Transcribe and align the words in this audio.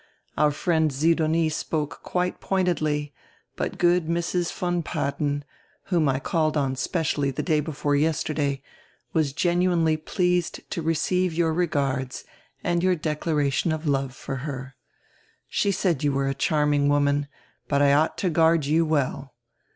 Our 0.35 0.49
friend 0.49 0.91
Sidonie 0.91 1.49
spoke 1.49 1.99
quite 2.01 2.41
point 2.41 2.67
edly, 2.67 3.11
but 3.55 3.77
good 3.77 4.07
Mrs. 4.07 4.51
von 4.51 4.81
Padden, 4.81 5.45
whom 5.93 6.09
I 6.09 6.17
called 6.17 6.57
on 6.57 6.75
specially 6.75 7.29
the 7.29 7.43
day 7.43 7.59
before 7.59 7.95
yesterday, 7.95 8.63
was 9.13 9.31
genuinely 9.31 9.97
pleased 9.97 10.67
to 10.71 10.81
receive 10.81 11.35
your 11.35 11.53
regards 11.53 12.23
and 12.63 12.81
your 12.81 12.95
declaration 12.95 13.71
of 13.71 13.85
love 13.85 14.15
for 14.15 14.37
her. 14.37 14.73
She 15.47 15.69
said 15.71 16.03
you 16.03 16.13
were 16.13 16.27
a 16.27 16.33
charming 16.33 16.89
woman, 16.89 17.27
but 17.67 17.83
I 17.83 17.93
ought 17.93 18.17
to 18.17 18.31
guard 18.31 18.65
you 18.65 18.83
well. 18.83 19.35